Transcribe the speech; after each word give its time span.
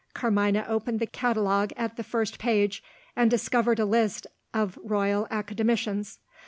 Carmina 0.15 0.65
opened 0.67 0.99
the 0.99 1.05
catalogue 1.05 1.73
at 1.77 1.95
the 1.95 2.03
first 2.03 2.39
page, 2.39 2.83
and 3.15 3.29
discovered 3.29 3.77
a 3.79 3.85
list 3.85 4.25
of 4.51 4.79
Royal 4.83 5.27
Academicians. 5.29 6.17